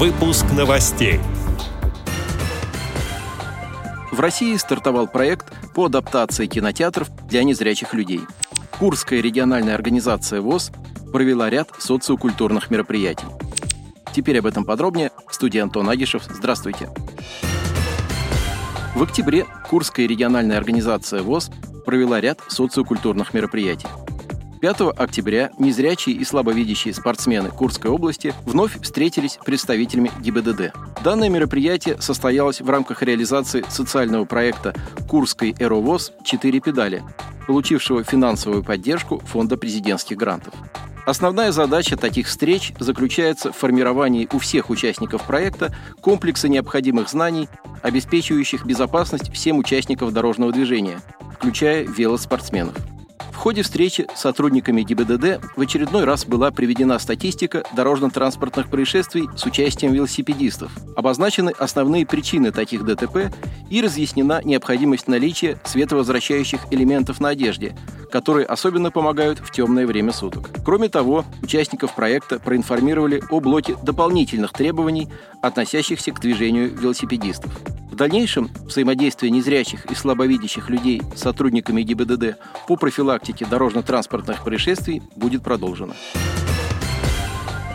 Выпуск 0.00 0.46
новостей. 0.56 1.20
В 4.10 4.18
России 4.18 4.56
стартовал 4.56 5.06
проект 5.06 5.52
по 5.74 5.84
адаптации 5.84 6.46
кинотеатров 6.46 7.10
для 7.26 7.44
незрячих 7.44 7.92
людей. 7.92 8.22
Курская 8.78 9.20
региональная 9.20 9.74
организация 9.74 10.40
ВОЗ 10.40 10.72
провела 11.12 11.50
ряд 11.50 11.68
социокультурных 11.78 12.70
мероприятий. 12.70 13.26
Теперь 14.14 14.38
об 14.38 14.46
этом 14.46 14.64
подробнее. 14.64 15.10
В 15.28 15.34
студии 15.34 15.58
Антон 15.58 15.90
Агишев. 15.90 16.22
Здравствуйте. 16.30 16.88
В 18.94 19.02
октябре 19.02 19.44
Курская 19.68 20.06
региональная 20.06 20.56
организация 20.56 21.22
ВОЗ 21.22 21.50
провела 21.84 22.22
ряд 22.22 22.40
социокультурных 22.48 23.34
мероприятий. 23.34 23.88
5 24.60 24.92
октября 24.98 25.50
незрячие 25.58 26.14
и 26.16 26.24
слабовидящие 26.24 26.92
спортсмены 26.92 27.48
Курской 27.48 27.90
области 27.90 28.34
вновь 28.44 28.78
встретились 28.82 29.38
с 29.40 29.44
представителями 29.44 30.10
ГИБДД. 30.20 30.74
Данное 31.02 31.30
мероприятие 31.30 32.00
состоялось 32.00 32.60
в 32.60 32.68
рамках 32.68 33.02
реализации 33.02 33.64
социального 33.70 34.26
проекта 34.26 34.74
«Курской 35.08 35.54
Эровоз. 35.58 36.12
Четыре 36.24 36.60
педали», 36.60 37.02
получившего 37.46 38.04
финансовую 38.04 38.62
поддержку 38.62 39.20
Фонда 39.20 39.56
президентских 39.56 40.18
грантов. 40.18 40.52
Основная 41.06 41.52
задача 41.52 41.96
таких 41.96 42.26
встреч 42.26 42.74
заключается 42.78 43.52
в 43.52 43.56
формировании 43.56 44.28
у 44.30 44.38
всех 44.38 44.68
участников 44.68 45.22
проекта 45.22 45.74
комплекса 46.02 46.48
необходимых 46.48 47.08
знаний, 47.08 47.48
обеспечивающих 47.80 48.66
безопасность 48.66 49.32
всем 49.32 49.56
участникам 49.56 50.12
дорожного 50.12 50.52
движения, 50.52 51.00
включая 51.38 51.84
велоспортсменов 51.84 52.76
ходе 53.40 53.62
встречи 53.62 54.06
с 54.14 54.20
сотрудниками 54.20 54.82
ГИБДД 54.82 55.42
в 55.56 55.60
очередной 55.62 56.04
раз 56.04 56.26
была 56.26 56.50
приведена 56.50 56.98
статистика 56.98 57.64
дорожно-транспортных 57.74 58.68
происшествий 58.68 59.30
с 59.34 59.46
участием 59.46 59.94
велосипедистов. 59.94 60.70
Обозначены 60.94 61.54
основные 61.58 62.04
причины 62.04 62.52
таких 62.52 62.84
ДТП 62.84 63.32
и 63.70 63.80
разъяснена 63.80 64.42
необходимость 64.44 65.08
наличия 65.08 65.58
световозвращающих 65.64 66.60
элементов 66.70 67.18
на 67.18 67.30
одежде, 67.30 67.74
которые 68.12 68.44
особенно 68.44 68.90
помогают 68.90 69.38
в 69.38 69.50
темное 69.50 69.86
время 69.86 70.12
суток. 70.12 70.50
Кроме 70.62 70.90
того, 70.90 71.24
участников 71.42 71.94
проекта 71.94 72.38
проинформировали 72.40 73.22
о 73.30 73.40
блоке 73.40 73.74
дополнительных 73.82 74.52
требований, 74.52 75.08
относящихся 75.40 76.12
к 76.12 76.20
движению 76.20 76.76
велосипедистов 76.76 77.58
дальнейшем 78.00 78.48
взаимодействие 78.64 79.30
незрячих 79.30 79.84
и 79.84 79.94
слабовидящих 79.94 80.70
людей 80.70 81.02
с 81.14 81.20
сотрудниками 81.20 81.82
ГИБДД 81.82 82.38
по 82.66 82.76
профилактике 82.76 83.44
дорожно-транспортных 83.44 84.42
происшествий 84.42 85.02
будет 85.16 85.42
продолжено. 85.42 85.92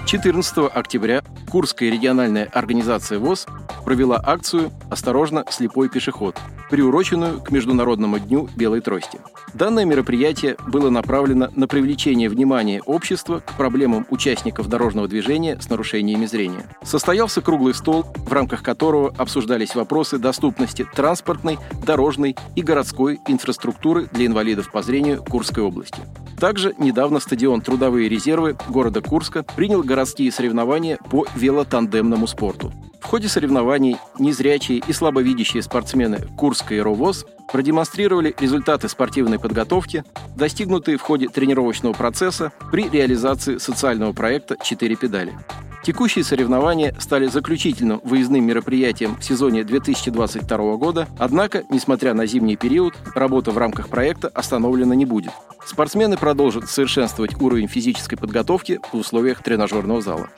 14 0.08 0.58
октября 0.74 1.24
Курская 1.56 1.90
региональная 1.90 2.50
организация 2.52 3.18
ВОЗ 3.18 3.48
провела 3.86 4.22
акцию 4.22 4.74
«Осторожно, 4.90 5.46
слепой 5.50 5.88
пешеход», 5.88 6.36
приуроченную 6.70 7.40
к 7.40 7.50
Международному 7.50 8.20
дню 8.20 8.50
белой 8.58 8.82
трости. 8.82 9.20
Данное 9.54 9.86
мероприятие 9.86 10.58
было 10.68 10.90
направлено 10.90 11.48
на 11.56 11.70
привлечение 11.70 12.28
внимания 12.28 12.82
общества 12.82 13.40
к 13.40 13.54
проблемам 13.54 14.06
участников 14.10 14.68
дорожного 14.68 15.08
движения 15.08 15.58
с 15.62 15.70
нарушениями 15.70 16.26
зрения. 16.26 16.66
Состоялся 16.84 17.42
круглый 17.42 17.74
стол, 17.74 18.04
в 18.18 18.34
рамках 18.34 18.62
которого 18.62 19.14
обсуждались 19.18 19.76
вопросы 19.76 20.18
доступности 20.18 20.86
транспортной, 20.94 21.58
дорожной 21.86 22.36
и 22.58 22.64
городской 22.64 23.22
инфраструктуры 23.30 24.10
для 24.12 24.26
инвалидов 24.26 24.70
по 24.74 24.84
зрению 24.84 25.24
Курской 25.24 25.64
области. 25.64 26.02
Также 26.40 26.76
недавно 26.78 27.20
стадион 27.20 27.62
«Трудовые 27.62 28.10
резервы» 28.10 28.58
города 28.68 29.02
Курска 29.02 29.44
принял 29.56 29.82
городские 29.84 30.32
соревнования 30.32 30.98
по 31.10 31.26
велотандемному 31.46 32.28
спорту. 32.28 32.74
В 33.00 33.06
ходе 33.08 33.28
соревнований 33.28 33.98
незрячие 34.18 34.82
и 34.86 34.92
слабовидящие 34.92 35.62
спортсмены 35.62 36.28
Курской 36.36 36.82
РОВОЗ 36.82 37.26
продемонстрировали 37.52 38.34
результаты 38.40 38.90
спортивной 38.90 39.38
подготовки, 39.38 40.04
достигнутые 40.36 40.98
в 40.98 41.02
ходе 41.02 41.28
тренировочного 41.28 41.94
процесса 41.94 42.52
при 42.72 42.90
реализации 42.90 43.60
социального 43.60 44.12
проекта 44.12 44.58
«Четыре 44.64 44.96
педали». 44.96 45.38
Текущие 45.84 46.24
соревнования 46.24 46.96
стали 47.00 47.28
заключительным 47.28 48.02
выездным 48.04 48.44
мероприятием 48.44 49.18
в 49.18 49.24
сезоне 49.24 49.64
2022 49.64 50.78
года, 50.78 51.08
однако, 51.20 51.64
несмотря 51.70 52.16
на 52.16 52.26
зимний 52.26 52.56
период, 52.56 52.96
работа 53.14 53.52
в 53.52 53.60
рамках 53.60 53.90
проекта 53.90 54.30
остановлена 54.30 54.96
не 54.96 55.06
будет. 55.06 55.32
Спортсмены 55.64 56.18
продолжат 56.18 56.68
совершенствовать 56.72 57.40
уровень 57.40 57.68
физической 57.68 58.16
подготовки 58.16 58.80
в 58.92 58.98
условиях 58.98 59.44
тренажерного 59.44 60.02
зала. 60.02 60.30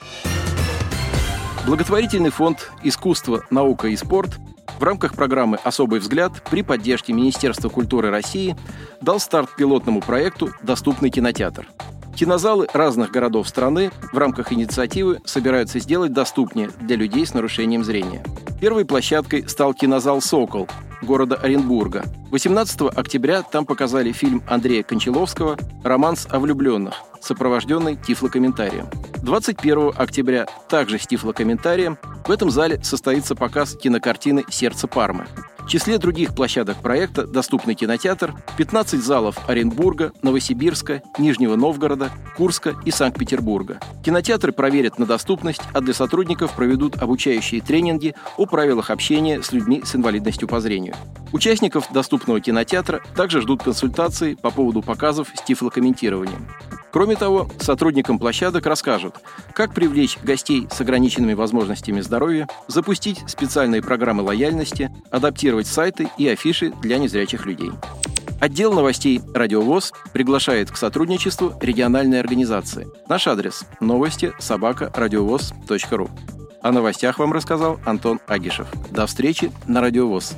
Благотворительный 1.68 2.30
фонд 2.30 2.72
«Искусство, 2.82 3.44
наука 3.50 3.90
и 3.90 3.98
спорт» 3.98 4.40
в 4.80 4.84
рамках 4.84 5.16
программы 5.16 5.60
«Особый 5.66 6.00
взгляд» 6.00 6.42
при 6.50 6.62
поддержке 6.62 7.12
Министерства 7.12 7.68
культуры 7.68 8.10
России 8.10 8.56
дал 9.02 9.20
старт 9.20 9.50
пилотному 9.58 10.00
проекту 10.00 10.54
«Доступный 10.62 11.10
кинотеатр». 11.10 11.68
Кинозалы 12.16 12.68
разных 12.74 13.12
городов 13.12 13.50
страны 13.50 13.92
в 14.14 14.18
рамках 14.18 14.54
инициативы 14.54 15.20
собираются 15.26 15.80
сделать 15.80 16.14
доступнее 16.14 16.70
для 16.80 16.96
людей 16.96 17.26
с 17.26 17.34
нарушением 17.34 17.84
зрения. 17.84 18.24
Первой 18.62 18.86
площадкой 18.86 19.44
стал 19.50 19.74
кинозал 19.74 20.22
«Сокол» 20.22 20.70
города 21.02 21.36
Оренбурга. 21.36 22.06
18 22.32 22.82
октября 22.94 23.42
там 23.42 23.66
показали 23.66 24.12
фильм 24.12 24.44
Андрея 24.48 24.84
Кончаловского 24.84 25.58
«Романс 25.84 26.28
о 26.30 26.40
влюбленных», 26.40 26.96
сопровожденный 27.22 27.96
тифлокомментарием. 27.96 28.88
21 29.24 29.94
октября 29.96 30.46
также 30.68 31.00
с 31.00 31.08
тифлокомментарием 31.08 31.98
в 32.26 32.32
этом 32.32 32.52
зале 32.52 32.84
состоится 32.84 33.34
показ 33.34 33.76
кинокартины 33.76 34.44
«Сердце 34.50 34.88
Пармы». 34.88 35.26
В 35.68 35.70
числе 35.70 35.98
других 35.98 36.34
площадок 36.34 36.78
проекта 36.78 37.28
доступный 37.28 37.76
кинотеатр, 37.76 38.34
15 38.56 39.04
залов 39.04 39.38
Оренбурга, 39.50 40.14
Новосибирска, 40.22 41.02
Нижнего 41.20 41.58
Новгорода, 41.58 42.10
Курска 42.38 42.78
и 42.86 42.92
Санкт-Петербурга. 42.92 43.82
Кинотеатры 44.02 44.54
проверят 44.54 44.98
на 44.98 45.06
доступность, 45.06 45.60
а 45.74 45.82
для 45.82 45.94
сотрудников 45.94 46.56
проведут 46.56 46.96
обучающие 47.02 47.60
тренинги 47.60 48.16
о 48.38 48.46
правилах 48.46 48.90
общения 48.92 49.44
с 49.44 49.52
людьми 49.52 49.82
с 49.84 49.94
инвалидностью 49.94 50.48
по 50.48 50.62
зрению. 50.62 50.96
Участников 51.34 51.92
доступного 51.92 52.40
кинотеатра 52.40 53.02
также 53.18 53.42
ждут 53.42 53.62
консультации 53.62 54.36
по 54.36 54.52
поводу 54.52 54.82
показов 54.82 55.28
с 55.36 55.42
тифлокомментированием. 55.42 56.48
Кроме 56.98 57.16
того, 57.16 57.48
сотрудникам 57.60 58.18
площадок 58.18 58.66
расскажут, 58.66 59.18
как 59.54 59.72
привлечь 59.72 60.18
гостей 60.24 60.68
с 60.72 60.82
ограниченными 60.82 61.36
возможностями 61.36 62.02
здоровья, 62.02 62.48
запустить 62.66 63.24
специальные 63.28 63.84
программы 63.84 64.24
лояльности, 64.24 64.90
адаптировать 65.12 65.68
сайты 65.68 66.10
и 66.18 66.28
афиши 66.28 66.74
для 66.82 66.98
незрячих 66.98 67.46
людей. 67.46 67.70
Отдел 68.42 68.74
новостей 68.74 69.22
«Радиовоз» 69.36 69.94
приглашает 70.12 70.72
к 70.72 70.76
сотрудничеству 70.76 71.54
региональной 71.62 72.20
организации. 72.20 72.88
Наш 73.08 73.28
адрес– 73.28 73.66
новости 73.80 74.34
собака 74.40 74.92
радиовоз.ру. 74.96 76.10
О 76.64 76.72
новостях 76.72 77.20
вам 77.20 77.32
рассказал 77.32 77.80
Антон 77.86 78.20
Агишев. 78.26 78.66
До 78.90 79.06
встречи 79.06 79.52
на 79.68 79.82
«Радиовоз». 79.82 80.36